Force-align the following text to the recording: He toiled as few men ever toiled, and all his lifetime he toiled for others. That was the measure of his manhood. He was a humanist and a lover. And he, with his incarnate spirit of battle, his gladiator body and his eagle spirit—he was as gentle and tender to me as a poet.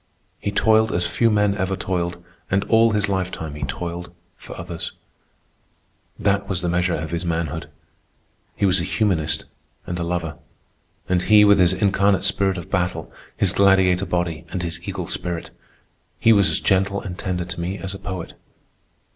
He 0.39 0.49
toiled 0.51 0.91
as 0.93 1.05
few 1.05 1.29
men 1.29 1.53
ever 1.53 1.75
toiled, 1.75 2.17
and 2.49 2.63
all 2.63 2.89
his 2.89 3.07
lifetime 3.07 3.53
he 3.53 3.61
toiled 3.61 4.11
for 4.35 4.57
others. 4.59 4.93
That 6.17 6.49
was 6.49 6.61
the 6.61 6.67
measure 6.69 6.95
of 6.95 7.11
his 7.11 7.23
manhood. 7.23 7.69
He 8.55 8.65
was 8.65 8.81
a 8.81 8.83
humanist 8.83 9.45
and 9.85 9.99
a 9.99 10.03
lover. 10.03 10.39
And 11.07 11.21
he, 11.21 11.45
with 11.45 11.59
his 11.59 11.73
incarnate 11.73 12.23
spirit 12.23 12.57
of 12.57 12.71
battle, 12.71 13.13
his 13.37 13.53
gladiator 13.53 14.07
body 14.07 14.43
and 14.49 14.63
his 14.63 14.81
eagle 14.87 15.05
spirit—he 15.05 16.33
was 16.33 16.49
as 16.49 16.59
gentle 16.59 16.99
and 16.99 17.15
tender 17.15 17.45
to 17.45 17.61
me 17.61 17.77
as 17.77 17.93
a 17.93 17.99
poet. 17.99 18.33